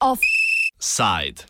Offside. 0.00 1.42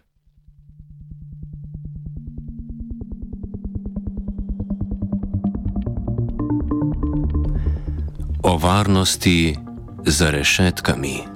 O 8.42 8.58
varnosti 8.58 9.56
za 10.06 10.30
rešetkami. 10.30 11.35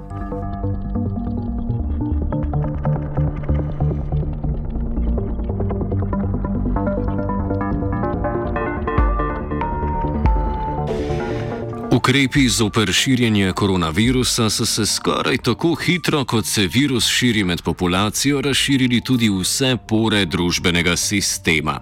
Ukrepi 12.01 12.49
zoper 12.49 12.93
širjenje 12.93 13.53
koronavirusa 13.53 14.51
so 14.51 14.67
se 14.67 14.87
skoraj 14.87 15.37
tako 15.37 15.75
hitro, 15.75 16.25
kot 16.25 16.47
se 16.47 16.67
virus 16.67 17.09
širi 17.09 17.45
med 17.45 17.63
populacijo, 17.63 18.41
razširili 18.41 19.01
tudi 19.01 19.29
vse 19.29 19.77
pore 19.89 20.25
družbenega 20.25 20.97
sistema. 20.97 21.81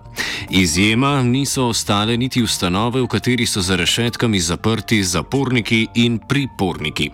Izjema 0.50 1.23
niso 1.23 1.68
ostale 1.68 2.16
niti 2.16 2.42
ustanove, 2.42 3.00
v 3.00 3.06
kateri 3.06 3.46
so 3.46 3.62
za 3.62 3.76
rešetkami 3.76 4.40
zaprti 4.40 5.04
zaporniki 5.04 5.86
in 5.95 6.18
priporniki. 6.18 7.10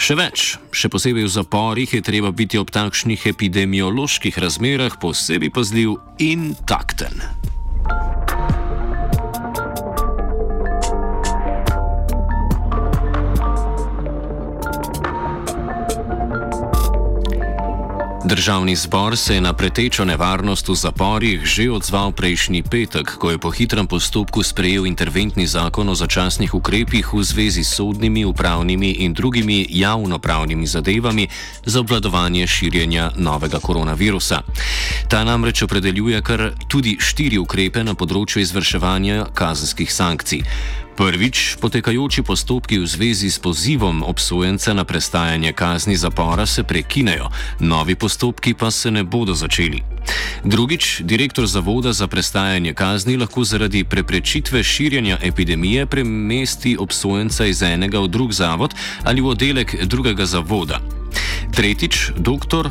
Še 0.00 0.16
več, 0.16 0.54
še 0.72 0.88
posebej 0.88 1.28
v 1.28 1.34
zaporih 1.36 1.92
je 1.92 2.00
treba 2.00 2.32
biti 2.32 2.56
ob 2.56 2.72
takšnih 2.72 3.26
epidemioloških 3.36 4.38
razmerah 4.38 4.96
posebej 5.00 5.52
pazljiv 5.52 5.98
in 6.24 6.54
takten. 6.64 7.20
Državni 18.26 18.76
zbor 18.76 19.16
se 19.16 19.34
je 19.34 19.40
na 19.40 19.52
pretečo 19.52 20.04
nevarnost 20.04 20.68
v 20.68 20.74
zaporih 20.74 21.44
že 21.46 21.70
odzval 21.70 22.10
prejšnji 22.10 22.62
petek, 22.62 23.06
ko 23.22 23.30
je 23.30 23.38
po 23.38 23.54
hitrem 23.54 23.86
postopku 23.86 24.42
sprejel 24.42 24.86
interventni 24.86 25.46
zakon 25.46 25.86
o 25.88 25.94
začasnih 25.94 26.54
ukrepih 26.54 27.06
v 27.14 27.22
zvezi 27.22 27.62
s 27.62 27.78
sodnimi, 27.78 28.24
upravnimi 28.26 29.06
in 29.06 29.14
drugimi 29.14 29.66
javnopravnimi 29.70 30.66
zadevami 30.66 31.28
za 31.64 31.80
obvladovanje 31.80 32.46
širjenja 32.46 33.10
novega 33.14 33.62
koronavirusa. 33.62 34.42
Ta 35.08 35.24
namreč 35.24 35.62
opredeljuje 35.62 36.22
kar 36.22 36.50
tudi 36.68 36.98
štiri 36.98 37.38
ukrepe 37.38 37.84
na 37.86 37.94
področju 37.94 38.42
izvrševanja 38.42 39.30
kazenskih 39.38 39.86
sankcij. 39.86 40.42
Prvič, 40.96 41.60
potekajoči 41.60 42.24
postopki 42.24 42.80
v 42.80 42.88
zvezi 42.88 43.28
s 43.28 43.36
pozivom 43.36 44.00
obsojenca 44.00 44.72
na 44.72 44.84
prestajanje 44.88 45.52
kazni 45.52 45.92
zapora 45.96 46.46
se 46.48 46.64
prekinejo, 46.64 47.28
novi 47.60 47.94
postopki 47.94 48.54
pa 48.56 48.70
se 48.72 48.90
ne 48.90 49.04
bodo 49.04 49.36
začeli. 49.36 49.84
Drugič, 50.44 51.04
direktor 51.04 51.46
Zavoda 51.46 51.92
za 51.92 52.08
prestajanje 52.08 52.72
kazni 52.72 53.16
lahko 53.16 53.44
zaradi 53.44 53.84
preprečitve 53.84 54.64
širjenja 54.64 55.18
epidemije 55.22 55.86
premesti 55.86 56.76
obsojenca 56.80 57.44
iz 57.44 57.62
enega 57.62 58.00
v 58.00 58.08
drug 58.08 58.32
zavod 58.32 58.72
ali 59.04 59.20
v 59.20 59.28
oddelek 59.36 59.76
drugega 59.84 60.24
zavoda. 60.26 60.80
Tretjič, 61.52 62.16
doktor 62.16 62.70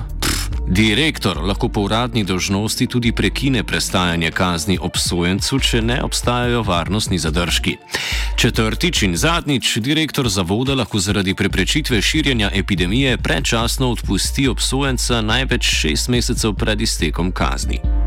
Direktor 0.68 1.38
lahko 1.46 1.70
po 1.70 1.82
uradni 1.82 2.24
dožnosti 2.24 2.88
tudi 2.88 3.12
prekine 3.12 3.64
prestajanje 3.64 4.32
kazni 4.32 4.78
obsojencu, 4.82 5.60
če 5.60 5.82
ne 5.82 6.00
obstajajo 6.04 6.64
varnostni 6.66 7.20
zadržki. 7.20 7.78
Četrtič 8.38 9.04
in 9.04 9.16
zadnjič, 9.16 9.78
direktor 9.78 10.30
zavoda 10.30 10.76
lahko 10.76 11.00
zaradi 11.00 11.34
preprečitve 11.34 12.02
širjenja 12.02 12.50
epidemije 12.54 13.18
predčasno 13.18 13.92
odpusti 13.92 14.48
obsojenca 14.48 15.22
največ 15.22 15.64
šest 15.64 16.10
mesecev 16.10 16.54
pred 16.54 16.82
iztekom 16.82 17.32
kazni. 17.32 18.05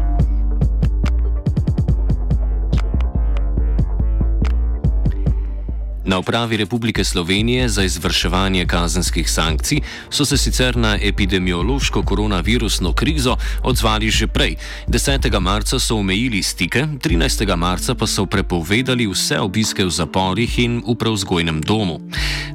Na 6.08 6.19
upravi 6.19 6.56
Republike 6.56 7.04
Slovenije 7.04 7.69
za 7.69 7.82
izvrševanje 7.82 8.66
kazenskih 8.66 9.30
sankcij 9.30 9.80
so 10.10 10.24
se 10.24 10.36
sicer 10.36 10.76
na 10.76 10.98
epidemiološko 11.02 12.02
koronavirusno 12.02 12.92
krizo 12.92 13.36
odzvali 13.62 14.10
že 14.10 14.26
prej. 14.26 14.56
10. 14.86 15.41
marca 15.41 15.78
so 15.78 15.96
omejili 15.96 16.42
stike, 16.42 16.86
13. 17.04 17.56
marca 17.56 17.94
pa 17.94 18.06
so 18.06 18.26
prepovedali 18.26 19.06
vse 19.06 19.41
obiske 19.41 19.84
v 19.84 19.91
zaporih 19.91 20.58
in 20.58 20.82
v 20.88 20.94
prevzgojnem 20.94 21.60
domu. 21.60 22.00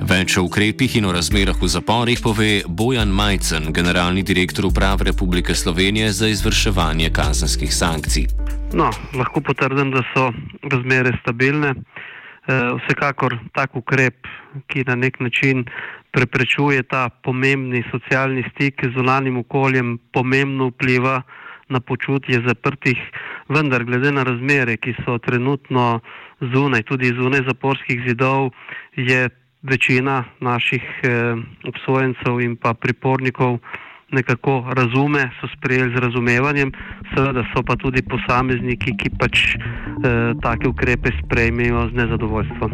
Več 0.02 0.38
o 0.38 0.44
ukrepih 0.44 0.96
in 0.96 1.06
o 1.06 1.12
razmerah 1.12 1.62
v 1.62 1.68
zaporih 1.68 2.22
pove 2.24 2.64
Bojan 2.68 3.10
Majcen, 3.10 3.70
generalni 3.74 4.24
direktor 4.24 4.66
uprave 4.66 5.04
Republike 5.04 5.56
Slovenije 5.56 6.12
za 6.12 6.28
izvrševanje 6.28 7.10
kazenskih 7.10 7.76
sankcij. 7.76 8.28
No, 8.74 8.90
lahko 9.14 9.42
potrdim, 9.42 9.92
da 9.92 10.02
so 10.14 10.32
razmere 10.72 11.14
stabilne. 11.22 11.76
Eh, 12.44 12.76
vsekakor 12.76 13.38
tak 13.56 13.72
ukrep, 13.76 14.28
ki 14.68 14.84
na 14.84 14.96
nek 15.00 15.20
način 15.24 15.64
preprečuje 16.12 16.84
ta 16.84 17.08
pomembni 17.10 17.84
socialni 17.92 18.44
stik 18.52 18.84
z 18.84 18.92
zunanim 18.98 19.38
okoljem, 19.38 19.96
pomembno 20.12 20.68
vpliva 20.68 21.22
na 21.70 21.80
počutje 21.80 22.42
zaprtih, 22.48 23.00
vendar 23.48 23.86
glede 23.88 24.12
na 24.12 24.28
razmere, 24.28 24.76
ki 24.78 24.92
so 25.06 25.16
trenutno 25.24 26.02
zunaj, 26.42 26.84
tudi 26.84 27.14
zunaj 27.16 27.48
zaporskih 27.48 28.04
zidov, 28.08 28.52
je 28.96 29.30
večina 29.64 30.26
naših 30.40 30.84
eh, 31.04 31.40
obsojencev 31.64 32.44
in 32.44 32.60
pa 32.60 32.74
pripornikov 32.74 33.60
nekako 34.14 34.64
razume, 34.78 35.30
so 35.42 35.50
sprejeli 35.58 35.96
z 35.96 36.00
razumevanjem, 36.00 36.72
seveda 37.16 37.44
so 37.54 37.64
pa 37.66 37.76
tudi 37.76 38.02
posamezniki, 38.02 38.96
ki 38.98 39.10
pač 39.20 39.56
eh, 39.56 40.34
take 40.42 40.68
ukrepe 40.68 41.12
sprejmejo 41.24 41.90
z 41.90 41.94
nezadovoljstvom. 42.04 42.72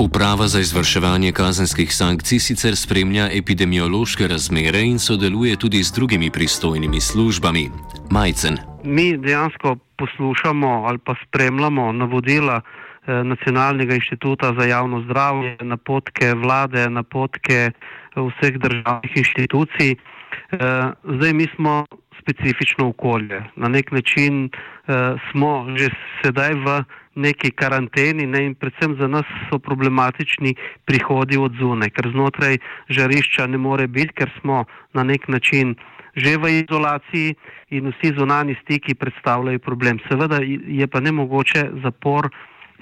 Uprava 0.00 0.48
za 0.48 0.60
izvrševanje 0.60 1.32
kazenskih 1.32 1.94
sankcij 1.94 2.38
sicer 2.38 2.76
spremlja 2.76 3.28
epidemiološke 3.32 4.26
razmere 4.26 4.80
in 4.80 4.98
sodeluje 4.98 5.56
tudi 5.56 5.82
z 5.82 5.92
drugimi 5.92 6.30
pristojnimi 6.30 7.00
službami. 7.00 7.70
Majcen. 8.10 8.58
Mi 8.84 9.18
dejansko 9.18 9.76
poslušamo 9.98 10.68
ali 10.68 10.98
pa 10.98 11.14
spremljamo 11.26 11.92
navodila 11.92 12.60
Nacionalnega 13.24 13.94
inštituta 13.94 14.52
za 14.58 14.66
javno 14.66 15.02
zdravje, 15.02 15.56
napotke 15.62 16.34
vlade, 16.34 16.90
napotke 16.90 17.70
vseh 18.16 18.58
državnih 18.58 19.16
inštitucij. 19.16 19.90
Eh, 19.92 20.56
zdaj 21.04 21.32
mi 21.32 21.46
smo 21.54 21.84
specifično 22.20 22.88
okolje. 22.88 23.42
Na 23.56 23.68
nek 23.68 23.92
način 23.92 24.44
eh, 24.46 25.14
smo 25.30 25.66
že 25.76 25.88
sedaj 26.22 26.54
v 26.54 26.82
neki 27.14 27.50
karanteni 27.50 28.26
ne, 28.26 28.44
in 28.44 28.54
predvsem 28.54 28.96
za 29.00 29.08
nas 29.08 29.26
so 29.48 29.58
problematični 29.58 30.54
prihodi 30.84 31.38
od 31.38 31.52
zune, 31.60 31.90
ker 31.90 32.10
znotraj 32.12 32.58
žarišča 32.88 33.46
ne 33.46 33.58
more 33.58 33.86
biti, 33.86 34.14
ker 34.14 34.30
smo 34.40 34.64
na 34.92 35.02
nek 35.02 35.28
način 35.28 35.74
že 36.16 36.36
v 36.36 36.48
izolaciji 36.66 37.34
in 37.70 37.92
vsi 37.92 38.14
zunani 38.18 38.56
stiki 38.62 38.94
predstavljajo 38.94 39.58
problem. 39.58 39.98
Seveda 40.08 40.40
je 40.66 40.86
pa 40.86 41.00
ne 41.00 41.12
mogoče 41.12 41.70
zapor 41.82 42.28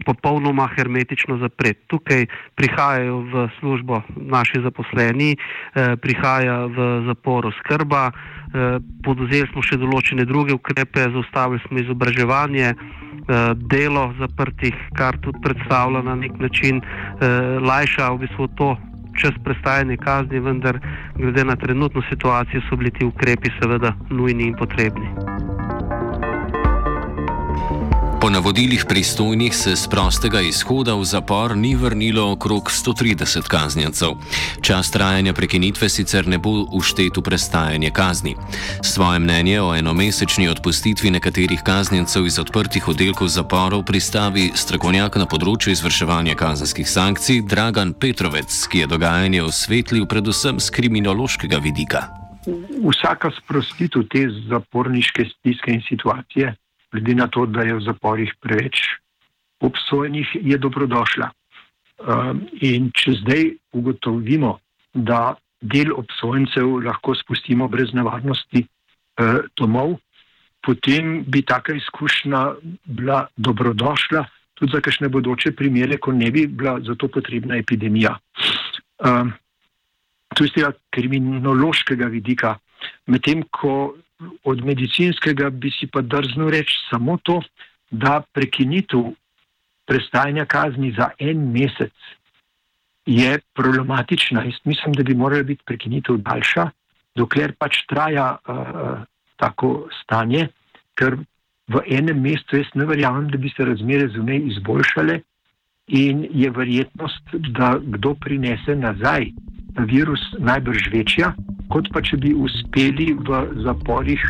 popolnoma 0.05 0.69
hermetično 0.77 1.39
zapret. 1.39 1.79
Tukaj 1.87 2.27
prihajajo 2.55 3.21
v 3.21 3.49
službo 3.61 4.03
naši 4.17 4.63
zaposleni, 4.63 5.37
eh, 5.37 5.97
prihaja 5.97 6.67
v 6.67 7.07
zaporu 7.07 7.53
skrba, 7.61 8.11
eh, 8.11 8.79
podozeli 9.05 9.49
smo 9.53 9.63
še 9.63 9.77
določene 9.77 10.25
druge 10.25 10.55
ukrepe, 10.55 11.11
zaustavili 11.13 11.61
smo 11.69 11.79
izobraževanje, 11.79 12.75
eh, 12.75 13.55
delo 13.57 14.15
zaprtih, 14.19 14.75
kar 14.95 15.19
tudi 15.19 15.39
predstavlja 15.43 16.03
na 16.03 16.15
nek 16.15 16.39
način 16.39 16.83
lajša 17.61 18.15
v 18.15 18.19
bistvu 18.19 18.49
to 18.57 18.77
čas 19.19 19.35
prestajanja 19.45 19.97
kazni, 19.97 20.41
vendar 20.41 20.79
glede 21.17 21.45
na 21.45 21.57
trenutno 21.57 22.03
situacijo 22.11 22.63
so 22.69 22.77
bili 22.77 22.91
ti 22.91 23.05
ukrepi 23.05 23.51
seveda 23.61 23.93
nujni 24.11 24.45
in 24.45 24.55
potrebni. 24.55 25.48
Po 28.29 28.33
navodilih 28.33 28.85
pristojnih 28.89 29.57
se 29.57 29.77
z 29.77 29.89
prostega 29.89 30.41
izhoda 30.41 30.93
v 30.95 31.05
zapor 31.05 31.57
ni 31.57 31.73
vrnilo 31.77 32.33
okrog 32.33 32.69
130 32.69 33.49
kaznjencev. 33.49 34.21
Čas 34.61 34.91
trajanja 34.91 35.33
prekinitve 35.33 35.89
sicer 35.89 36.29
ne 36.29 36.37
bo 36.39 36.67
uštet 36.73 37.17
v 37.17 37.23
prestajanje 37.25 37.91
kazni. 37.91 38.35
Svoje 38.85 39.19
mnenje 39.19 39.63
o 39.63 39.73
enomesečni 39.75 40.49
odpustitvi 40.49 41.11
nekaterih 41.11 41.65
kaznjencev 41.65 42.27
iz 42.27 42.39
odprtih 42.39 42.89
oddelkov 42.89 43.33
zaporov 43.33 43.87
pristavi 43.89 44.53
strokovnjak 44.55 45.17
na 45.17 45.25
področju 45.25 45.73
izvrševanja 45.73 46.37
kazenskih 46.37 46.85
sankcij 46.85 47.49
Dragan 47.49 47.97
Petrovec, 47.97 48.53
ki 48.69 48.85
je 48.85 48.93
dogajanje 48.93 49.43
osvetlil 49.43 50.05
predvsem 50.05 50.61
z 50.61 50.69
kriminološkega 50.71 51.65
vidika. 51.65 52.13
vsaka 52.93 53.33
sprostitev 53.41 54.05
te 54.13 54.29
zaporniške 54.29 55.25
stiske 55.25 55.73
in 55.73 55.81
situacije, 55.89 56.57
glede 56.93 57.15
na 57.15 57.27
to, 57.29 57.47
da 57.47 57.63
je 57.63 57.75
v 57.75 57.85
zaporih 57.85 58.33
preveč 58.41 58.99
obsojenih, 59.61 60.37
je 60.43 60.59
dobrodošla. 60.59 61.31
Um, 61.99 62.45
in 62.63 62.93
če 62.95 63.17
zdaj 63.19 63.45
ugotovimo, 63.75 64.59
da 64.95 65.35
del 65.61 65.91
obsojencev 65.99 66.79
lahko 66.87 67.17
spustimo 67.19 67.67
brez 67.69 67.91
nevarnosti 67.93 68.63
uh, 68.63 69.43
domov, 69.59 69.99
potem 70.63 71.25
bi 71.27 71.43
taka 71.43 71.75
izkušnja 71.75 72.55
bila 72.87 73.27
dobrodošla 73.37 74.25
tudi 74.59 74.73
za 74.75 74.81
kakšne 74.83 75.09
bodoče 75.09 75.53
primere, 75.55 75.99
ko 76.03 76.13
ne 76.13 76.31
bi 76.31 76.47
bila 76.47 76.79
za 76.83 76.95
to 76.99 77.09
potrebna 77.09 77.57
epidemija. 77.57 78.17
Um, 78.99 79.33
to 80.35 80.45
je 80.45 80.51
z 80.51 80.59
tega 80.59 80.73
kriminološkega 80.95 82.07
vidika. 82.11 82.57
Medtem 83.07 83.45
ko 83.55 83.95
od 84.45 84.65
medicinskega 84.65 85.51
bi 85.51 85.71
si 85.71 85.87
pa 85.87 86.01
drznil 86.01 86.51
reči 86.51 86.75
samo 86.91 87.19
to, 87.23 87.41
da 87.91 88.23
prekinitev 88.33 89.13
prestajanja 89.87 90.45
kazni 90.45 90.93
za 90.97 91.11
en 91.19 91.53
mesec 91.53 91.95
je 93.07 93.39
problematična. 93.55 94.43
Jaz 94.45 94.61
mislim, 94.65 94.93
da 94.93 95.03
bi 95.03 95.15
morala 95.15 95.43
biti 95.43 95.63
prekinitev 95.67 96.17
daljša, 96.17 96.69
dokler 97.17 97.55
pač 97.59 97.81
traja 97.89 98.37
uh, 98.37 99.01
tako 99.37 99.89
stanje, 100.03 100.49
ker 100.95 101.17
v 101.73 101.83
enem 101.87 102.21
mestu 102.21 102.61
jaz 102.61 102.69
ne 102.75 102.85
verjamem, 102.85 103.31
da 103.33 103.39
bi 103.39 103.49
se 103.57 103.65
razmere 103.65 104.09
zunaj 104.13 104.43
izboljšale 104.53 105.21
in 105.89 106.27
je 106.31 106.51
verjetnost, 106.51 107.33
da 107.33 107.79
kdo 107.81 108.15
prinese 108.15 108.77
nazaj 108.77 109.31
virus 109.89 110.21
najbrž 110.39 110.91
večja, 110.93 111.33
kot 111.73 111.89
pa 111.93 112.03
če 112.05 112.17
bi 112.23 112.35
uspeli 112.35 113.13
v 113.29 113.43
zaporih 113.65 114.23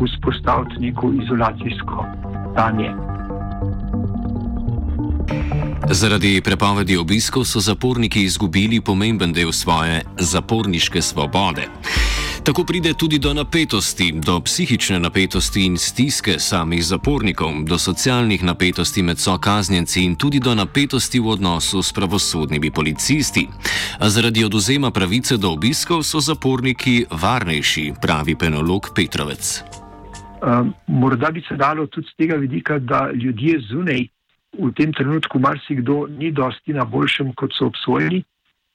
vzpostaviti 0.00 0.86
neko 0.86 1.12
izolacijsko 1.22 2.06
stanje. 2.52 2.90
Zaradi 5.90 6.40
prepovedi 6.40 6.96
obiskov 6.96 7.44
so 7.44 7.60
zaporniki 7.60 8.22
izgubili 8.24 8.80
pomemben 8.80 9.32
del 9.32 9.52
svoje 9.52 10.02
zaporniške 10.18 11.02
svobode. 11.02 11.68
Tako 12.44 12.64
pride 12.64 12.92
tudi 12.92 13.18
do 13.18 13.34
napetosti, 13.34 14.12
do 14.26 14.40
psihične 14.40 14.98
napetosti 15.00 15.62
in 15.64 15.78
stiske 15.80 16.34
samih 16.38 16.84
zapornikov, 16.84 17.52
do 17.64 17.78
socialnih 17.78 18.44
napetosti 18.44 19.02
med 19.02 19.18
sokaznjenci 19.18 20.04
in 20.04 20.16
tudi 20.16 20.40
do 20.40 20.54
napetosti 20.54 21.20
v 21.20 21.28
odnosu 21.28 21.82
s 21.82 21.92
pravosodnimi 21.92 22.70
policisti. 22.70 23.48
A 23.98 24.10
zaradi 24.10 24.44
oduzema 24.44 24.90
pravice 24.90 25.36
do 25.36 25.52
obiskov 25.56 26.02
so 26.02 26.20
zaporniki 26.20 27.06
varnejši, 27.10 27.92
pravi 28.02 28.36
penolog 28.36 28.92
Petrovec. 28.94 29.64
Uh, 30.44 30.68
morda 30.86 31.30
bi 31.30 31.40
se 31.48 31.56
dalo 31.56 31.86
tudi 31.86 32.06
z 32.12 32.16
tega 32.16 32.36
vidika, 32.36 32.78
da 32.78 33.08
ljudje 33.12 33.60
zunaj 33.72 34.04
v 34.60 34.72
tem 34.76 34.92
trenutku 34.92 35.38
marsikdo 35.38 36.06
ni 36.18 36.30
dosti 36.30 36.76
na 36.76 36.84
boljšem, 36.84 37.32
kot 37.32 37.56
so 37.56 37.72
obsojeni 37.72 38.24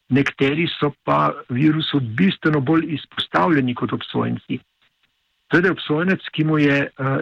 nekateri 0.09 0.67
so 0.79 0.91
pa 1.03 1.33
virusu 1.49 1.99
bistveno 1.99 2.61
bolj 2.61 2.85
izpostavljeni 2.95 3.75
kot 3.75 3.93
obsojenci. 3.93 4.59
Torej, 5.49 5.71
obsojenec, 5.71 6.25
ki 6.33 6.43
mu 6.45 6.59
je 6.61 6.81
uh, 6.85 7.17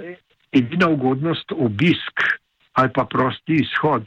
edina 0.52 0.90
ugodnost 0.90 1.52
obisk 1.52 2.24
ali 2.78 2.92
pa 2.94 3.08
prosti 3.10 3.56
izhod, 3.64 4.06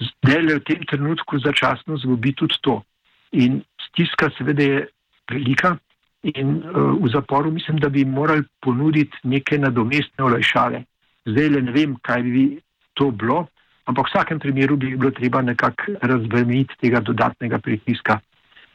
zdaj 0.00 0.42
le 0.42 0.56
v 0.58 0.64
tem 0.68 0.82
trenutku 0.84 1.38
začasno 1.40 1.96
zgubi 1.96 2.34
tudi 2.36 2.58
to. 2.60 2.82
In 3.32 3.62
stiska 3.86 4.28
seveda 4.36 4.62
je 4.62 4.82
velika 5.30 5.76
in 6.22 6.58
uh, 6.60 6.92
v 7.00 7.08
zaporu 7.08 7.50
mislim, 7.50 7.78
da 7.80 7.88
bi 7.88 8.04
morali 8.04 8.44
ponuditi 8.60 9.16
neke 9.22 9.58
nadomestne 9.58 10.24
olajšave. 10.24 10.84
Zdaj 11.26 11.48
le 11.48 11.62
ne 11.62 11.72
vem, 11.72 11.96
kaj 12.02 12.22
bi 12.22 12.44
to 12.94 13.10
bilo, 13.10 13.46
ampak 13.90 14.06
v 14.06 14.10
vsakem 14.14 14.38
primeru 14.38 14.76
bi 14.76 14.94
bilo 14.96 15.10
treba 15.10 15.42
nekako 15.42 15.98
razbremeniti 16.02 16.78
tega 16.80 17.00
dodatnega 17.00 17.58
pritiska. 17.58 18.20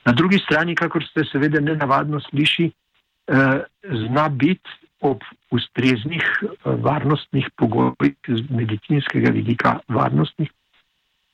Na 0.05 0.11
drugi 0.13 0.39
strani, 0.43 0.75
kakor 0.75 1.03
ste 1.03 1.25
seveda 1.25 1.59
nenavadno 1.59 2.19
sliši, 2.29 2.69
eh, 2.69 3.59
zna 4.05 4.29
biti 4.29 4.69
ob 5.01 5.23
ustreznih 5.51 6.21
eh, 6.21 6.47
varnostnih 6.65 7.49
pogojih, 7.57 8.15
z 8.27 8.43
medicinskega 8.49 9.31
vidika 9.31 9.79
varnostnih 9.87 10.51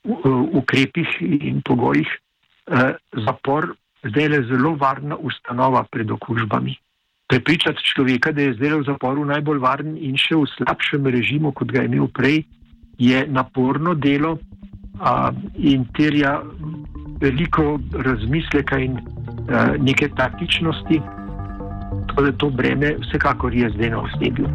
uh, 0.03 0.41
ukrepih 0.57 1.09
in 1.21 1.61
pogojih, 1.61 2.07
eh, 2.67 2.93
zapor 3.25 3.73
zdaj 4.03 4.27
le 4.27 4.39
zelo 4.49 4.75
varna 4.75 5.15
ustanova 5.15 5.83
pred 5.91 6.11
okužbami. 6.11 6.75
Prepričati 7.27 7.83
človeka, 7.83 8.31
da 8.31 8.41
je 8.41 8.53
zdaj 8.53 8.79
v 8.79 8.87
zaporu 8.87 9.25
najbolj 9.25 9.59
varen 9.61 9.93
in 9.97 10.17
še 10.17 10.35
v 10.35 10.49
slabšem 10.57 11.05
režimu, 11.07 11.53
kot 11.55 11.71
ga 11.71 11.85
je 11.85 11.91
imel 11.91 12.09
prej, 12.11 12.43
je 12.97 13.27
naporno 13.27 13.93
delo 13.93 14.37
a, 14.99 15.31
in 15.55 15.85
terja 15.93 16.41
veliko 17.21 17.79
razmisleka 17.93 18.77
in 18.77 18.97
a, 18.97 19.75
neke 19.79 20.09
taktičnosti. 20.09 21.01
Torej, 22.15 22.33
to 22.37 22.49
breme 22.49 22.95
vsekakor 23.01 23.53
je 23.55 23.69
zdaj 23.69 23.89
na 23.89 24.01
osebju. 24.01 24.47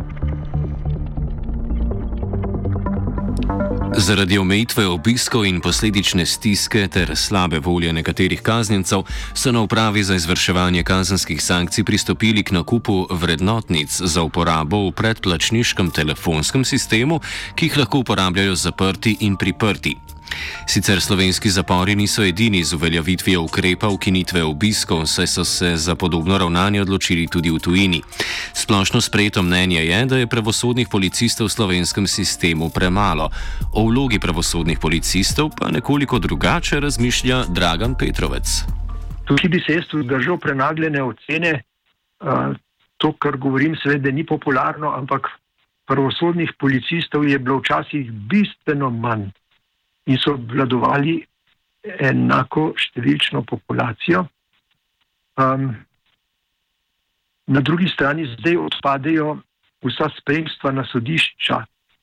Zaradi 3.96 4.38
omejitve 4.38 4.86
obiskov 4.86 5.46
in 5.48 5.60
posledične 5.60 6.26
stiske 6.26 6.88
ter 6.92 7.16
slabe 7.16 7.58
volje 7.58 7.92
nekaterih 7.92 8.42
kaznjencev 8.42 9.02
so 9.34 9.52
na 9.52 9.62
upravi 9.62 10.04
za 10.04 10.14
izvrševanje 10.14 10.82
kazenskih 10.82 11.42
sankcij 11.42 11.84
pristopili 11.84 12.42
k 12.42 12.52
nakupu 12.52 13.06
vrednotnic 13.10 14.00
za 14.00 14.22
uporabo 14.22 14.88
v 14.88 14.92
predplačniškem 14.92 15.90
telefonskem 15.90 16.64
sistemu, 16.64 17.20
ki 17.54 17.66
jih 17.66 17.78
lahko 17.78 17.98
uporabljajo 18.04 18.54
zaprti 18.54 19.16
in 19.20 19.36
priprti. 19.36 19.96
Sicer 20.66 21.00
slovenski 21.00 21.50
zapori 21.50 21.94
niso 21.96 22.24
edini 22.24 22.64
z 22.64 22.74
uveljavitvijo 22.74 23.42
ukrepa 23.42 23.88
ukinitve 23.88 24.42
obiskov, 24.44 25.06
saj 25.06 25.26
so 25.26 25.44
se 25.44 25.76
za 25.76 25.94
podobno 25.94 26.38
ravnanje 26.38 26.80
odločili 26.82 27.26
tudi 27.26 27.50
v 27.50 27.58
tujini. 27.58 28.02
Splošno 28.52 29.00
sprejeto 29.00 29.42
mnenje 29.42 29.84
je, 29.84 30.04
da 30.06 30.18
je 30.18 30.26
pravosodnih 30.26 30.88
policistov 30.90 31.46
v 31.46 31.52
slovenskem 31.52 32.06
sistemu 32.06 32.70
premalo. 32.70 33.30
O 33.72 33.86
vlogi 33.86 34.18
pravosodnih 34.18 34.78
policistov 34.78 35.50
pa 35.60 35.70
nekoliko 35.70 36.18
drugače 36.18 36.80
razmišlja 36.80 37.44
Dragan 37.48 37.94
Petrovec. 37.94 38.64
Tukaj 39.24 39.48
bi 39.48 39.62
se 39.66 39.72
jaz 39.72 39.84
vzdržal 39.94 40.38
prenagljene 40.38 41.02
ocene. 41.02 41.62
To, 42.96 43.12
kar 43.12 43.36
govorim, 43.36 43.76
seveda 43.82 44.10
ni 44.10 44.26
popularno, 44.26 44.92
ampak 44.96 45.28
pravosodnih 45.86 46.52
policistov 46.58 47.28
je 47.28 47.38
bilo 47.38 47.58
včasih 47.58 48.10
bistveno 48.12 48.90
manj 48.90 49.30
in 50.06 50.18
so 50.22 50.36
obvladovali 50.36 51.18
enako 51.86 52.72
številčno 52.78 53.42
populacijo. 53.46 54.24
Um, 55.36 55.74
na 57.46 57.60
drugi 57.60 57.88
strani 57.92 58.26
zdaj 58.38 58.56
odpadejo 58.58 59.36
vsa 59.86 60.08
spremstva 60.16 60.72
na 60.74 60.86
sodišča, 60.88 61.60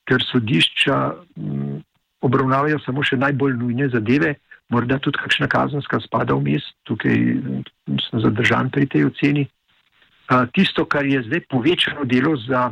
ker 0.08 0.24
sodišča 0.24 1.00
um, 1.40 1.82
obravnavajo 2.24 2.80
samo 2.86 3.04
še 3.04 3.20
najbolj 3.20 3.58
nujne 3.60 3.90
zadeve, 3.92 4.38
morda 4.72 5.00
tudi 5.04 5.20
kakšna 5.20 5.50
kazenska 5.52 6.00
spada 6.04 6.38
vmes, 6.38 6.64
tukaj 6.88 7.18
sem 8.08 8.24
zadržan 8.24 8.72
pri 8.72 8.88
tej 8.88 9.10
oceni. 9.12 9.48
Uh, 10.32 10.48
tisto, 10.56 10.86
kar 10.88 11.04
je 11.06 11.20
zdaj 11.28 11.44
povečano 11.52 12.08
delo 12.08 12.38
za 12.40 12.72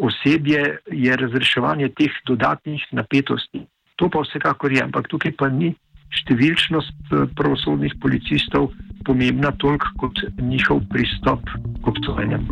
osebje, 0.00 0.80
je 0.88 1.16
razreševanje 1.16 1.90
teh 1.92 2.14
dodatnih 2.24 2.86
napetosti. 2.96 3.66
To 4.00 4.08
pa 4.08 4.24
vsekakor 4.24 4.72
je, 4.72 4.80
ampak 4.80 5.12
tukaj 5.12 5.36
pa 5.36 5.52
ni 5.52 5.74
številčnost 6.10 7.12
eh, 7.12 7.28
pravosodnih 7.36 7.94
policistov 8.00 8.72
pomembna 9.04 9.52
toliko 9.60 9.92
kot 10.00 10.24
njihov 10.40 10.82
pristop 10.88 11.44
k 11.84 11.84
obsojenjem. 11.92 12.48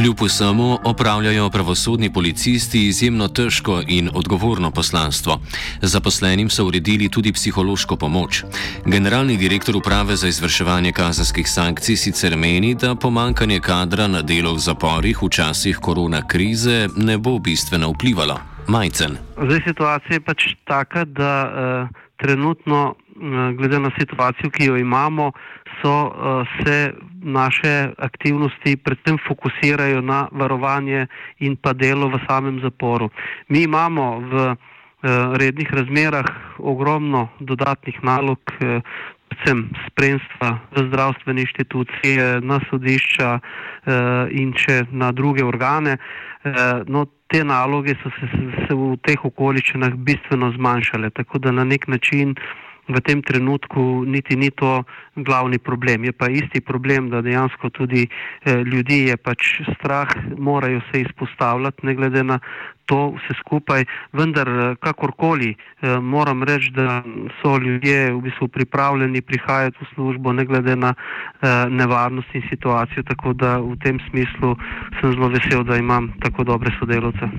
Kljub 0.00 0.16
vsemu 0.20 0.78
opravljajo 0.84 1.50
pravosodni 1.50 2.12
policisti 2.12 2.86
izjemno 2.86 3.28
težko 3.28 3.82
in 3.88 4.08
odgovorno 4.14 4.70
poslanstvo. 4.70 5.40
Zaposlenim 5.82 6.50
so 6.50 6.64
uredili 6.64 7.08
tudi 7.08 7.32
psihološko 7.32 7.96
pomoč. 7.96 8.44
Generalni 8.86 9.36
direktor 9.36 9.76
uprave 9.76 10.16
za 10.16 10.28
izvrševanje 10.28 10.92
kazenskih 10.92 11.50
sankcij 11.50 11.96
sicer 11.96 12.36
meni, 12.36 12.74
da 12.74 12.94
pomankanje 12.94 13.60
kadra 13.60 14.06
na 14.08 14.22
delo 14.22 14.54
v 14.54 14.58
zaporih 14.58 15.22
v 15.22 15.28
časih 15.28 15.76
korona 15.76 16.22
krize 16.26 16.88
ne 16.96 17.18
bo 17.18 17.38
bistveno 17.38 17.92
vplivalo. 17.92 18.40
Majcen. 18.68 19.18
Zdaj 19.36 19.60
situacija 19.66 20.16
je 20.16 20.20
pač 20.20 20.48
taka, 20.64 21.04
da 21.04 21.32
uh, 21.44 21.88
trenutno, 22.16 22.94
uh, 22.94 23.56
glede 23.56 23.78
na 23.78 23.90
situacijo, 23.98 24.50
ki 24.50 24.64
jo 24.64 24.76
imamo, 24.76 25.32
so 25.82 25.92
uh, 25.92 26.48
se 26.64 26.92
naše 27.22 27.92
aktivnosti 27.98 28.76
predvsem 28.76 29.18
fokusirajo 29.28 30.00
na 30.00 30.28
varovanje 30.32 31.06
in 31.38 31.56
pa 31.56 31.72
delo 31.72 32.08
v 32.08 32.18
samem 32.28 32.60
zaporu. 32.60 33.10
Mi 33.48 33.62
imamo 33.62 34.20
v 34.20 34.32
eh, 34.50 34.56
rednih 35.36 35.72
razmerah 35.72 36.58
ogromno 36.58 37.28
dodatnih 37.40 38.02
nalog, 38.02 38.38
eh, 38.60 38.80
predvsem 39.28 39.70
spremstva 39.86 40.58
v 40.76 40.86
zdravstvene 40.88 41.40
inštitucije, 41.40 42.40
na 42.40 42.60
sodišča 42.70 43.38
in 44.30 44.52
če 44.52 44.90
na 44.90 45.12
druge 45.12 45.44
organe. 45.44 45.96
No, 46.86 47.06
te 47.30 47.44
naloge 47.44 47.94
so 48.02 48.10
se, 48.18 48.26
se 48.66 48.74
v 48.74 48.96
teh 49.06 49.24
okoliščinah 49.24 49.94
bistveno 49.94 50.50
zmanjšale, 50.56 51.10
tako 51.14 51.38
da 51.38 51.52
na 51.54 51.64
nek 51.64 51.86
način 51.88 52.34
v 52.90 53.00
tem 53.00 53.22
trenutku 53.22 54.04
niti 54.06 54.36
ni 54.36 54.50
to 54.50 54.84
glavni 55.16 55.58
problem. 55.58 56.04
Je 56.04 56.12
pa 56.12 56.28
isti 56.28 56.60
problem, 56.60 57.10
da 57.10 57.22
dejansko 57.22 57.70
tudi 57.70 58.06
eh, 58.06 58.62
ljudi 58.62 59.06
je 59.08 59.16
pač 59.16 59.60
strah, 59.74 60.08
morajo 60.38 60.80
se 60.90 61.00
izpostavljati, 61.00 61.86
ne 61.86 61.94
glede 61.94 62.24
na 62.24 62.38
to 62.90 63.14
vse 63.14 63.34
skupaj. 63.38 63.84
Vendar, 64.12 64.48
eh, 64.48 64.74
kakorkoli, 64.82 65.54
eh, 65.54 66.00
moram 66.00 66.42
reči, 66.42 66.70
da 66.70 67.02
so 67.38 67.56
ljudje 67.58 68.12
v 68.14 68.20
bistvu 68.20 68.48
pripravljeni 68.48 69.22
prihajati 69.22 69.78
v 69.80 69.86
službo, 69.94 70.32
ne 70.32 70.44
glede 70.44 70.76
na 70.76 70.94
eh, 70.94 71.70
nevarnost 71.70 72.34
in 72.34 72.42
situacijo. 72.50 73.02
Tako 73.02 73.32
da 73.32 73.58
v 73.58 73.76
tem 73.84 74.00
smislu 74.10 74.56
sem 75.00 75.12
zelo 75.14 75.28
vesel, 75.28 75.62
da 75.64 75.76
imam 75.76 76.12
tako 76.20 76.44
dobre 76.44 76.74
sodelovce. 76.80 77.30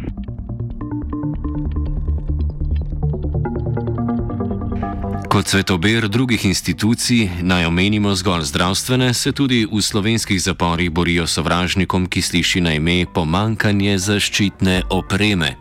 Kot 5.32 5.48
svetober 5.48 6.10
drugih 6.12 6.46
institucij, 6.46 7.30
naj 7.42 7.66
omenimo 7.66 8.16
zgolj 8.16 8.44
zdravstvene, 8.44 9.14
se 9.14 9.32
tudi 9.32 9.64
v 9.72 9.82
slovenskih 9.82 10.42
zaporih 10.42 10.92
borijo 10.92 11.24
sovražnikom, 11.28 12.10
ki 12.12 12.22
sliši 12.22 12.62
na 12.62 12.74
ime 12.76 13.06
pomankanje 13.14 13.96
zaščitne 13.98 14.82
opreme. 14.90 15.54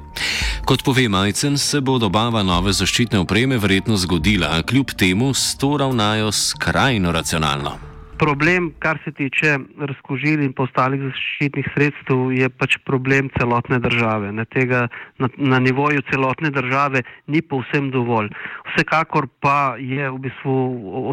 Kot 0.67 0.83
pove 0.83 1.07
Majcen, 1.09 1.59
se 1.59 1.81
bo 1.81 1.99
dobava 2.03 2.43
nove 2.43 2.73
zaščitne 2.73 3.23
opreme 3.23 3.59
verjetno 3.63 3.95
zgodila, 3.97 4.59
kljub 4.67 4.91
temu 4.91 5.31
s 5.35 5.55
to 5.55 5.77
ravnajo 5.79 6.33
skrajno 6.33 7.13
racionalno 7.13 7.90
problem, 8.21 8.73
kar 8.79 8.99
se 9.05 9.13
tiče 9.17 9.55
razkožil 9.89 10.43
in 10.45 10.53
ostalih 10.61 11.01
zaščitnih 11.07 11.69
sredstev, 11.73 12.27
je 12.37 12.49
pač 12.53 12.77
problem 12.85 13.31
celotne 13.39 13.79
države. 13.81 14.29
Tega, 14.53 14.83
na, 15.19 15.31
na 15.37 15.61
nivoju 15.65 16.05
celotne 16.11 16.51
države 16.53 17.03
ni 17.33 17.41
povsem 17.41 17.89
dovolj. 17.95 18.29
Vsekakor 18.69 19.29
pa 19.41 19.77
je 19.81 20.11
v 20.11 20.19
bistvu 20.27 20.57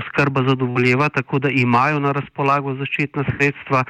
oskrba 0.02 0.44
zadovoljeva, 0.50 1.08
tako 1.16 1.40
da 1.40 1.54
imajo 1.64 2.04
na 2.04 2.12
razpolago 2.18 2.76
zaščitna 2.82 3.24
sredstva 3.32 3.86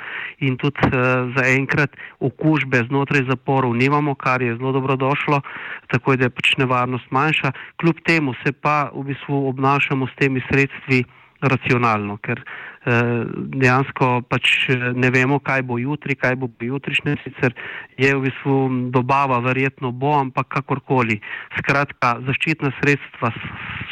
in 0.46 0.60
tudi 0.62 0.92
uh, 0.92 1.34
zaenkrat 1.38 1.98
okužbe 2.20 2.86
znotraj 2.92 3.26
zaporov 3.32 3.74
nimamo, 3.74 4.14
kar 4.16 4.46
je 4.46 4.56
zelo 4.60 4.76
dobrodošlo, 4.78 5.42
tako 5.90 6.16
da 6.16 6.30
je 6.30 6.36
pač 6.38 6.54
nevarnost 6.62 7.10
manjša. 7.12 7.56
Kljub 7.82 8.06
temu 8.06 8.38
se 8.44 8.54
pa 8.54 8.92
v 8.94 9.10
bistvu 9.10 9.48
obnašamo 9.50 10.08
s 10.08 10.20
temi 10.22 10.44
sredstvi 10.52 11.04
racionalno, 11.42 12.18
ker 12.24 12.42
eh, 12.42 13.24
dejansko 13.62 14.10
pač 14.30 14.70
eh, 14.74 14.90
ne 14.96 15.12
vemo, 15.14 15.40
kaj 15.40 15.64
bo 15.70 15.78
jutri, 15.82 16.16
kaj 16.16 16.38
bo 16.42 16.50
jutrišnje, 16.62 17.18
sicer 17.24 17.56
je 17.98 18.14
v 18.16 18.26
bistvu 18.28 18.58
dobava 18.96 19.40
verjetno 19.46 19.92
bo, 19.92 20.16
ampak 20.20 20.50
kakorkoli. 20.58 21.20
Skratka, 21.60 22.18
zaščitna 22.28 22.74
sredstva 22.80 23.34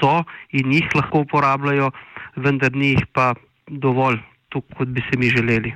so 0.01 0.17
in 0.51 0.73
jih 0.73 0.89
lahko 0.97 1.25
uporabljajo, 1.25 1.91
vendar 2.41 2.73
ni 2.75 2.95
jih 2.95 3.07
pa 3.13 3.33
dovolj, 3.69 4.21
tukaj, 4.49 4.77
kot 4.81 4.93
bi 4.95 5.03
se 5.09 5.19
mi 5.19 5.33
želeli. 5.33 5.73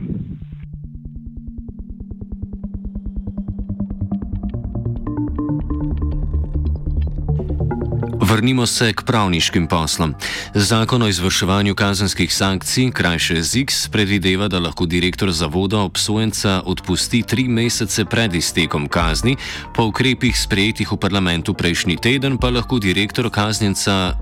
Vrnimo 8.30 8.66
se 8.66 8.94
k 8.94 9.02
pravniškim 9.04 9.68
poslom. 9.68 10.14
Zakon 10.54 11.02
o 11.02 11.08
izvrševanju 11.08 11.76
kazenskih 11.76 12.34
sankcij, 12.34 12.92
krajše 12.92 13.42
ZIX, 13.42 13.88
predvideva, 13.90 14.48
da 14.48 14.60
lahko 14.60 14.86
direktor 14.86 15.32
zavoda 15.32 15.80
obsojenca 15.80 16.62
odpusti 16.66 17.24
tri 17.24 17.48
mesece 17.48 18.06
pred 18.06 18.36
iztekom 18.36 18.88
kazni, 18.88 19.36
po 19.76 19.84
ukrepih 19.90 20.40
sprejetih 20.40 20.92
v 20.92 20.98
parlamentu 20.98 21.54
prejšnji 21.54 21.98
teden 21.98 22.38
pa 22.38 22.50
lahko 22.50 22.80
direktor 22.80 23.30
kaznjenca 23.30 24.14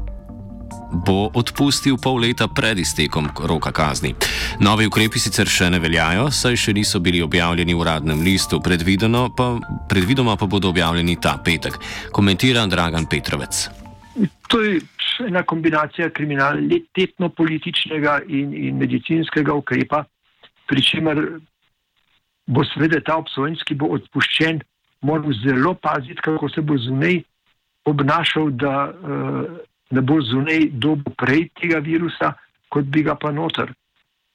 bo 1.06 1.28
odpustil 1.34 1.98
pol 1.98 2.22
leta 2.24 2.48
pred 2.48 2.80
iztekom 2.80 3.28
roka 3.44 3.72
kazni. 3.72 4.16
Novi 4.60 4.88
ukrepi 4.88 5.20
sicer 5.20 5.52
še 5.52 5.68
ne 5.70 5.82
veljajo, 5.84 6.30
saj 6.32 6.56
še 6.56 6.74
niso 6.74 7.00
bili 7.04 7.22
objavljeni 7.22 7.74
v 7.74 7.84
uradnem 7.84 8.24
listu, 8.24 8.62
pa, 8.64 9.60
predvidoma 9.90 10.38
pa 10.38 10.46
bodo 10.46 10.70
objavljeni 10.70 11.18
ta 11.22 11.36
petek, 11.44 11.76
komentira 12.12 12.66
Dragan 12.66 13.06
Petrovec. 13.06 13.87
To 14.48 14.62
je 14.62 14.82
ena 15.28 15.44
kombinacija 15.44 16.10
kriminalitetno-političnega 16.10 18.20
in, 18.28 18.54
in 18.54 18.78
medicinskega 18.78 19.54
ukrepa, 19.54 20.04
pri 20.68 20.82
čemer 20.82 21.40
bo 22.48 22.64
seveda 22.64 23.02
ta 23.04 23.18
obsojenec, 23.20 23.64
ki 23.68 23.76
bo 23.76 23.88
odpuščen, 23.98 24.62
moral 25.02 25.34
zelo 25.42 25.74
paziti, 25.74 26.22
kako 26.24 26.50
se 26.50 26.62
bo 26.62 26.78
zunaj 26.78 27.22
obnašal, 27.88 28.50
da 28.52 28.92
uh, 28.92 29.46
ne 29.92 30.02
bo 30.02 30.22
zunaj 30.22 30.70
dobo 30.72 31.12
prej 31.20 31.50
tega 31.60 31.80
virusa, 31.84 32.34
kot 32.70 32.86
bi 32.92 33.04
ga 33.04 33.16
pa 33.16 33.32
noter. 33.32 33.72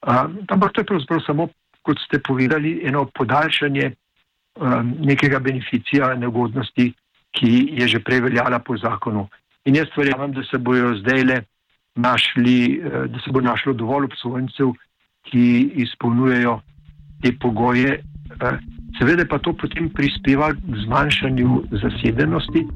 Uh, 0.02 0.28
ampak 0.48 0.72
to 0.72 0.80
je 0.80 0.90
pravzaprav 0.92 1.20
samo, 1.26 1.48
kot 1.82 1.98
ste 2.04 2.22
povedali, 2.22 2.80
eno 2.86 3.04
podaljšanje 3.14 3.92
um, 3.92 4.94
nekega 5.00 5.38
beneficija 5.38 6.14
negodnosti, 6.14 6.92
ki 7.32 7.52
je 7.80 7.88
že 7.88 8.04
prej 8.04 8.20
veljala 8.28 8.58
po 8.58 8.76
zakonu. 8.76 9.28
In 9.64 9.74
jaz 9.74 9.90
verjamem, 9.96 10.32
da 10.32 10.42
se 10.50 10.58
bojo 10.58 10.94
zdaj 10.98 11.24
le 11.24 11.38
našli, 11.94 12.80
eh, 12.82 13.06
da 13.08 13.18
se 13.24 13.30
bo 13.30 13.40
našlo 13.40 13.72
dovolj 13.72 14.04
obsojencev, 14.10 14.72
ki 15.30 15.44
izpolnjujejo 15.84 16.60
te 17.22 17.32
pogoje. 17.38 18.00
Eh, 18.40 18.58
seveda 18.98 19.24
pa 19.28 19.38
to 19.38 19.52
potem 19.52 19.88
prispeva 19.94 20.52
k 20.52 20.82
zmanjšanju 20.84 21.62
zasedenosti 21.82 22.66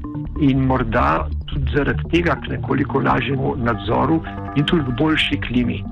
in 0.41 0.67
morda 0.67 1.27
tudi 1.47 1.73
zaradi 1.75 2.11
tega 2.13 2.37
k 2.45 2.55
nekoliko 2.55 3.01
lažjemu 3.01 3.57
nadzoru 3.57 4.23
in 4.57 4.65
tudi 4.65 4.85
k 4.85 4.97
boljši 4.99 5.41
klimi. 5.49 5.83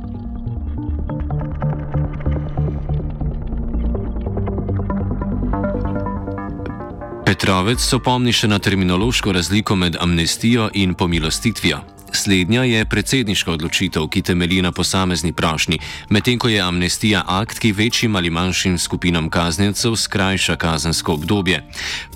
Petrovec 7.45 7.85
opomni 7.93 8.33
še 8.33 8.49
na 8.49 8.57
terminološko 8.57 9.35
razliko 9.37 9.75
med 9.77 9.99
amnestijo 10.01 10.71
in 10.81 10.95
pomilostitvijo. 10.97 11.83
Slednja 12.17 12.63
je 12.65 12.87
predsedniška 12.89 13.53
odločitev, 13.53 14.07
ki 14.09 14.23
temelji 14.25 14.63
na 14.65 14.71
posamezni 14.73 15.35
prošnji, 15.37 15.77
medtem 16.09 16.41
ko 16.41 16.49
je 16.49 16.63
amnestija 16.65 17.21
akt, 17.29 17.61
ki 17.61 17.75
večjim 17.77 18.17
ali 18.17 18.33
manjšim 18.33 18.81
skupinam 18.81 19.29
kaznjencev 19.29 19.99
skrajša 20.07 20.57
kazensko 20.57 21.19
obdobje. 21.21 21.61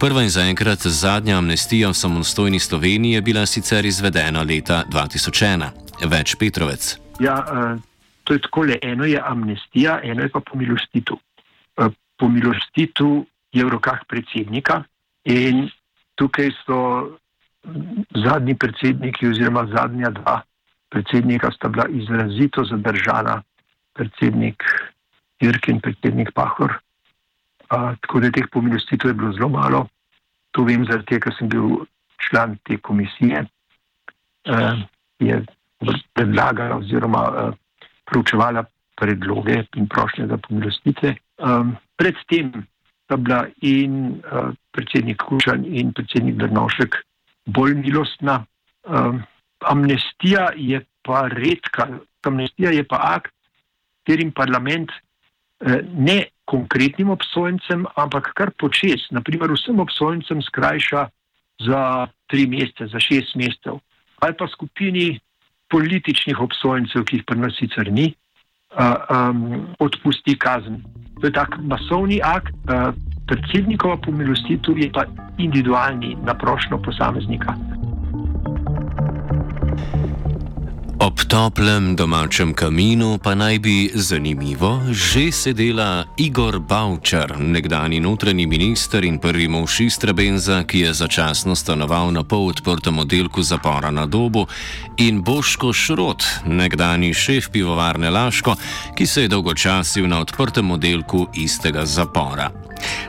Prva 0.00 0.25
in 0.25 0.32
zaenkrat 0.32 0.88
zadnja 0.88 1.37
amnestija 1.44 1.92
v 1.92 2.00
samostojni 2.00 2.56
Sloveniji 2.56 3.20
je 3.20 3.25
bila 3.28 3.47
sicer 3.47 3.85
izvedena 3.85 4.49
leta 4.49 4.85
2001. 4.88 5.68
Več 6.08 6.38
Petrovec. 6.40 6.94
Ja, 7.20 7.42
uh, 7.44 7.76
to 8.25 8.32
je 8.32 8.47
tako, 8.49 8.64
eno 8.80 9.04
je 9.04 9.20
amnestija, 9.20 10.00
eno 10.02 10.25
je 10.25 10.32
pa 10.32 10.40
pomilostitev. 10.40 11.20
Uh, 11.76 11.92
pomilostitev 12.16 13.26
je 13.52 13.64
v 13.64 13.76
rokah 13.76 14.08
predsednika, 14.08 14.87
In 15.28 15.68
tukaj 16.16 16.50
so 16.64 16.78
zadnji 18.25 18.54
predsedniki, 18.56 19.28
oziroma 19.28 19.66
zadnja 19.73 20.11
dva 20.16 20.40
predsednika, 20.88 21.50
sta 21.52 21.68
bila 21.68 21.85
izrazito 21.92 22.64
zadržana, 22.64 23.42
predsednik 23.92 24.64
Jirk 25.40 25.68
in 25.68 25.80
predsednik 25.80 26.32
Pahor. 26.35 26.78
A, 27.68 27.94
tako 28.00 28.20
da 28.25 28.30
teh 28.32 28.49
pomilostitev 28.50 29.11
je 29.11 29.14
bilo 29.14 29.32
zelo 29.37 29.49
malo. 29.52 29.87
To 30.56 30.64
vem, 30.64 30.87
zaradi 30.88 31.12
tega, 31.12 31.28
ker 31.28 31.37
sem 31.37 31.50
bil 31.52 31.85
član 32.28 32.56
te 32.64 32.78
komisije, 32.80 33.44
e, 33.44 34.56
je 35.20 35.42
predlagala 36.16 36.80
oziroma 36.80 37.23
e, 37.28 37.44
proučevala 38.08 38.64
predloge 38.97 39.61
in 39.76 39.87
prošnje 39.87 40.26
za 40.32 40.40
pomilostitve. 40.49 41.12
E, 41.12 41.52
predtem 42.00 42.64
sta 43.08 43.16
bila 43.16 43.48
in 43.64 44.20
uh, 44.20 44.52
predsednik 44.76 45.16
Kučan 45.24 45.64
in 45.64 45.96
predsednik 45.96 46.36
Drnovšek 46.36 47.00
bolj 47.48 47.80
milostna. 47.80 48.44
Um, 48.84 49.24
amnestija 49.64 50.52
je 50.52 50.84
pa 51.02 51.24
redka. 51.32 51.88
Amnestija 52.28 52.70
je 52.76 52.84
pa 52.84 53.00
akt, 53.16 53.32
katerim 54.04 54.28
parlament 54.32 54.92
uh, 54.92 55.80
ne 55.96 56.28
konkretnim 56.44 57.08
obsojencem, 57.10 57.86
ampak 57.96 58.32
kar 58.36 58.52
počes, 58.60 59.08
naprimer 59.10 59.52
vsem 59.56 59.80
obsojencem 59.80 60.44
skrajša 60.44 61.08
za 61.64 62.06
tri 62.28 62.44
mesece, 62.46 62.92
za 62.92 63.00
šest 63.00 63.36
mesecev, 63.40 63.80
ali 64.20 64.36
pa 64.36 64.48
skupini 64.52 65.18
političnih 65.72 66.40
obsojencev, 66.40 67.04
ki 67.08 67.20
jih 67.20 67.24
pri 67.24 67.40
nas 67.40 67.56
sicer 67.56 67.88
ni, 67.92 68.12
uh, 68.76 69.00
um, 69.08 69.68
odpusti 69.80 70.36
kazen. 70.40 70.80
To 71.20 71.26
je 71.26 71.32
tak 71.32 71.58
masovni 71.62 72.20
akt, 72.22 72.54
uh, 72.70 72.94
predsednikova 73.26 73.96
pomilostitev 73.96 74.78
je 74.78 74.90
pa 74.92 75.04
individualni 75.38 76.16
na 76.25 76.34
prošnjo 76.34 76.78
posameznika. 76.82 77.54
Ob 81.08 81.24
toplem 81.24 81.96
domačem 81.96 82.52
kaminu 82.52 83.16
pa 83.16 83.32
naj 83.34 83.58
bi 83.64 83.88
zanimivo 83.94 84.92
že 84.92 85.32
sedela 85.32 86.04
Igor 86.20 86.58
Bavčar, 86.60 87.40
nekdani 87.40 88.00
notranji 88.00 88.46
minister 88.46 89.04
in 89.04 89.16
prvi 89.18 89.48
mož 89.48 89.80
Istrebenza, 89.80 90.64
ki 90.68 90.78
je 90.78 90.92
začasno 90.92 91.56
stanoval 91.56 92.12
na 92.12 92.24
pol 92.28 92.52
odprtem 92.52 92.98
oddelku 92.98 93.42
zapora 93.42 93.90
na 93.90 94.04
dobu, 94.06 94.44
in 95.00 95.24
Boško 95.24 95.72
Šrot, 95.72 96.44
nekdani 96.44 97.14
šef 97.14 97.48
pivovarne 97.56 98.10
Laško, 98.10 98.56
ki 98.92 99.06
se 99.06 99.22
je 99.22 99.32
dolgočasil 99.32 100.04
na 100.08 100.20
odprtem 100.20 100.70
oddelku 100.70 101.26
istega 101.34 101.86
zapora. 101.86 102.50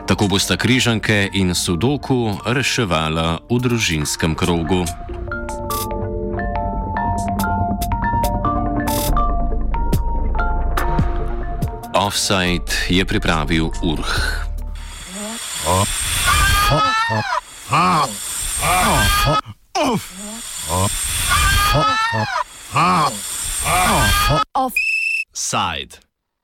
Tako 0.08 0.28
bosta 0.28 0.56
križanke 0.56 1.28
in 1.32 1.54
sudoku 1.54 2.32
reševala 2.46 3.44
v 3.50 3.60
družinskem 3.60 4.34
krogu. 4.34 4.86
Offside 12.00 12.64
je 12.88 13.04
pripravil 13.04 13.68
Urh. 13.84 14.12
Offside. 24.56 26.09